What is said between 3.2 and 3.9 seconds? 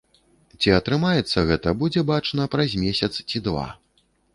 ці два.